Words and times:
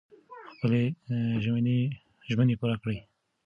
خپلې 0.51 0.81
ژمنې 2.29 2.55
پوره 2.59 2.75
کړئ. 2.81 2.97